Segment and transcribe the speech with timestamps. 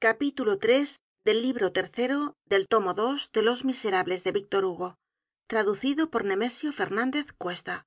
[0.00, 0.58] capítulo
[1.24, 4.96] del libro tercero del tomo dos de los miserables de víctor hugo
[5.48, 7.84] traducido por nemesio fernandez cuesta.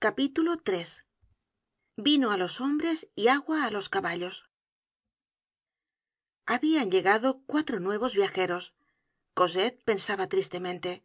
[0.00, 1.06] Capítulo tres.
[1.96, 4.50] Vino á los hombres y agua á los caballos.
[6.46, 8.74] Habian llegado cuatro nuevos viajeros.
[9.34, 11.04] Cosette pensaba tristemente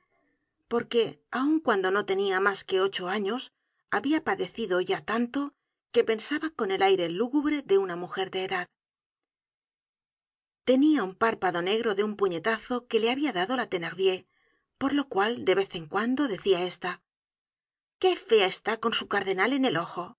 [0.68, 3.54] porque aun cuando no tenia mas que ocho años
[3.92, 5.54] habia padecido ya tanto
[5.92, 8.70] que pensaba con el aire lúgubre de una mujer de edad
[10.64, 14.28] tenia un párpado negro de un puñetazo que le habia dado la thenardier
[14.78, 17.02] por lo cual de vez en cuando decia esta
[18.00, 20.18] qué fea está con su cardenal en el ojo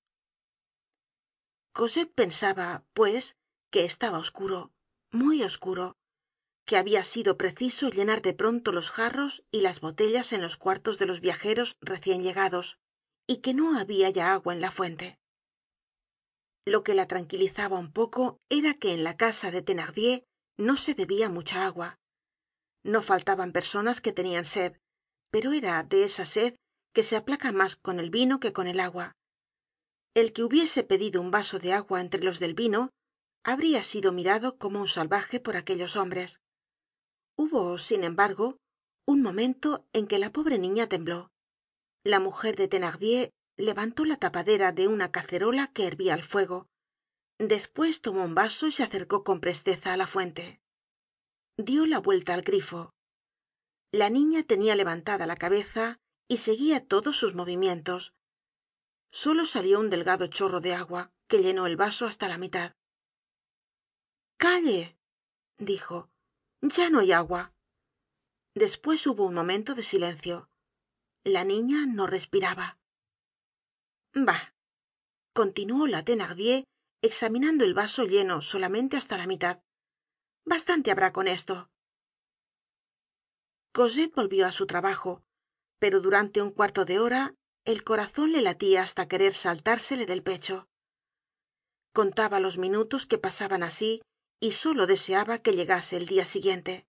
[1.73, 3.37] cosette pensaba pues
[3.71, 4.73] que estaba oscuro
[5.11, 5.97] muy oscuro
[6.71, 11.01] que habia sido preciso llenar de pronto los jarros y las botellas en los cuartos
[11.01, 12.79] de los viajeros recien llegados
[13.27, 15.19] y que no habia ya agua en la fuente.
[16.65, 19.63] Lo que la tranquilizaba un poco era que en la casa de
[20.61, 21.99] no se bebia mucha agua.
[22.85, 24.77] No faltaban personas que tenian sed
[25.31, 26.57] pero era de esa sed
[26.93, 29.17] que se aplaca mas con el vino que con el agua.
[30.15, 32.91] El que hubiese pedido un vaso de agua entre los del vino
[33.45, 36.41] habría sido mirado como un salvaje por aquellos hombres.
[37.37, 38.59] Hubo sin embargo
[39.07, 41.31] un momento en que la pobre niña tembló.
[42.05, 46.67] La mujer de thenardier levantó la tapadera de una cacerola que hervia al fuego
[47.41, 50.61] despues tomó un vaso y se acercó con presteza á la fuente.
[51.57, 52.95] Dió la vuelta al grifo.
[53.93, 58.15] La niña tenia levantada la cabeza y seguia todos sus movimientos.
[59.11, 62.75] Solo salió un delgado chorro de agua que llenó el vaso hasta la mitad.
[64.37, 64.97] Calle
[65.59, 66.11] dijo
[66.63, 67.55] ya no hay agua
[68.55, 70.51] despues hubo un momento de silencio.
[71.25, 72.79] La niña no respiraba.
[74.13, 74.55] Bah
[75.33, 76.05] continuó la
[77.03, 79.63] examinando el vaso lleno solamente hasta la mitad.
[80.45, 81.71] Bastante habrá con esto.
[83.73, 85.23] Cosette volvió á su trabajo
[85.81, 87.35] pero durante un cuarto de hora
[87.65, 90.69] el corazon le latia hasta querer saltársele del pecho.
[91.93, 94.03] Contaba los minutos que pasaban así
[94.41, 96.87] y solo deseaba que llegase el dia siguiente.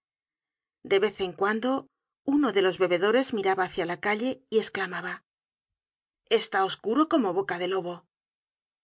[0.84, 1.88] De vez en cuando
[2.26, 5.24] uno de los bebedores miraba hacia la calle y esclamaba
[6.30, 8.06] está oscuro como boca de lobo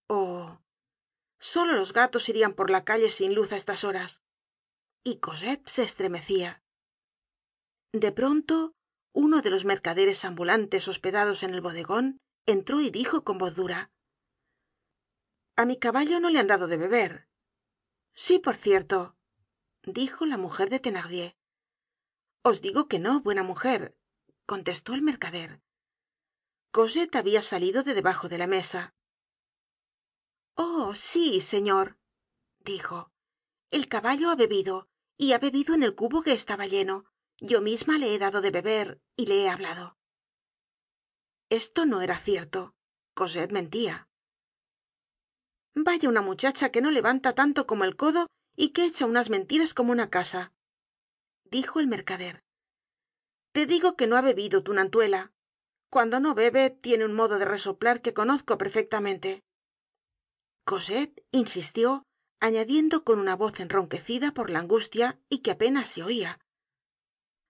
[0.09, 0.59] o
[1.47, 4.21] solo los gatos irian por la calle sin luz á estas horas.
[5.09, 6.61] Y cosette se estremecia
[7.93, 8.75] de pronto
[9.13, 13.91] uno de los mercaderes ambulantes hospedados en el bodegon entró y dijo con voz dura
[15.55, 17.29] a mi caballo no le han dado de beber
[18.13, 19.15] sí por cierto
[19.83, 21.37] dijo la mujer de thenardier.
[22.43, 23.95] Os digo que no buena mujer
[24.45, 25.61] contestó el mercader.
[26.71, 28.96] Cosette habia salido de debajo de la mesa
[30.57, 31.97] oh sí señor
[32.59, 33.11] dijo.
[33.71, 37.05] El caballo ha bebido y ha bebido en el cubo que estaba lleno.
[37.39, 39.97] Yo misma le he dado de beber y le he hablado.
[41.49, 42.75] Esto no era cierto.
[43.13, 44.07] Cosette mentia
[45.83, 49.73] vaya una muchacha que no levanta tanto como el codo y que echa unas mentiras
[49.73, 50.53] como una casa
[51.49, 52.43] dijo el mercader.
[53.53, 55.31] Te digo que no ha bebido tunantuela
[55.89, 59.43] cuando no bebe tiene un modo de resoplar que conozco perfectamente
[60.67, 62.03] cosette insistió
[62.41, 66.39] añadiendo con una voz enronquecida por la angustia y que apenas se oia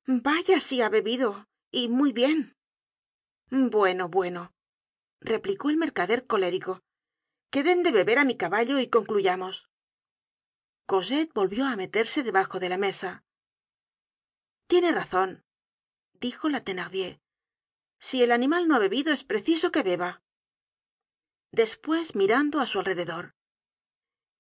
[0.06, 2.56] vaya si ha bebido y muy bien
[3.50, 4.54] bueno bueno
[5.20, 6.84] replicó el mercader colérico
[7.50, 9.68] que den de beber á mi caballo y concluyamos
[10.86, 13.24] cosette volvió á meterse debajo de la mesa.
[14.68, 15.44] Tiene razon
[16.14, 17.20] dijo la thenardier.
[18.00, 20.22] Si el animal no ha bebido es preciso que beba
[21.52, 23.36] despues mirando á su alrededor.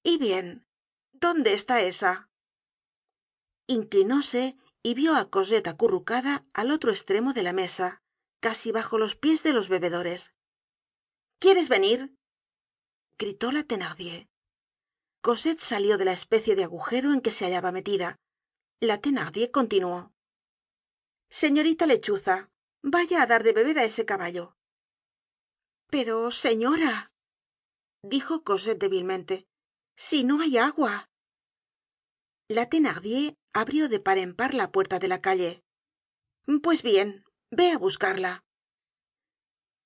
[0.04, 0.66] Y bien
[1.12, 2.30] dónde está esa
[3.68, 8.02] inclinóse y vio á cosette acurrucada al otro estremo de la mesa
[8.40, 10.34] casi bajo los pies de los bebedores.
[11.40, 12.16] Quieres venir
[13.18, 14.30] gritó la thenardier.
[15.22, 18.20] Cosette salió de la especie de agujero en que se hallaba metida.
[18.80, 20.14] La thenardier continuó.
[21.30, 22.50] Señorita lechuza
[22.84, 24.57] vaya á dar de beber á ese caballo
[25.90, 27.12] pero señora
[28.04, 29.48] dijo cosette débilmente
[29.96, 31.10] si no hay agua.
[32.50, 35.64] La thenardier abrió de par en par la puerta de la calle.
[36.62, 38.46] Pues bien ve á buscarla.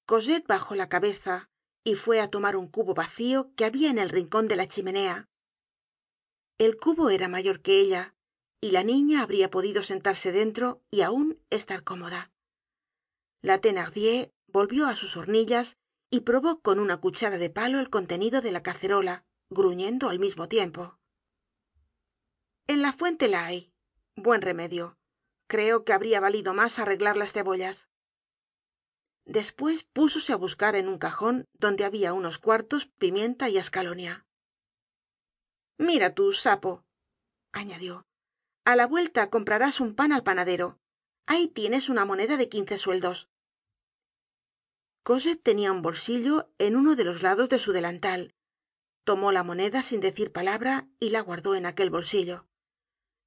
[0.05, 1.49] Cosette bajó la cabeza
[1.83, 5.29] y fue á tomar un cubo vacío que habia en el rincon de la chimenea.
[6.57, 8.13] El cubo era mayor que ella
[8.59, 12.31] y la niña habría podido sentarse dentro y aun estar cómoda.
[13.41, 15.77] La thenardier volvió á sus hornillas
[16.13, 20.47] y probó con una cuchara de palo el contenido de la cacerola gruñendo al mismo
[20.49, 20.99] tiempo.
[22.67, 23.73] En la fuente la hay.
[24.15, 24.97] Buen remedio.
[25.47, 27.87] Creo que habría valido mas arreglar las cebollas.
[29.25, 34.25] Despues púsose á buscar en un cajon donde habia unos cuartos pimienta y ascalonia.
[35.77, 36.83] Mira tú sapo
[37.53, 38.05] añadió
[38.65, 40.77] a la vuelta comprarás un pan al panadero.
[41.25, 43.30] Ahí tienes una moneda de quince sueldos
[45.03, 48.33] cosette tenia un bolsillo en uno de los lados de su delantal.
[49.03, 52.47] Tomó la moneda sin decir palabra y la guardó en aquel bolsillo.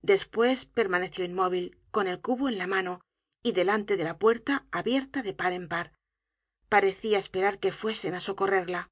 [0.02, 3.00] Despues permaneció inmóvil con el cubo en la mano
[3.42, 5.92] y delante de la puerta abierta de par en par.
[6.68, 8.90] Parecia esperar que fuesen á socorrerla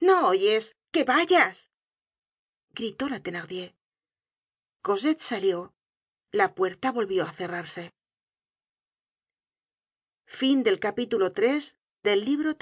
[0.00, 1.70] no oyes que vayas
[2.70, 3.76] gritó la thenardier.
[4.82, 5.74] Cosette salió.
[6.32, 7.92] La puerta volvió á cerrarse
[10.32, 10.78] Fin del
[12.24, 12.54] libro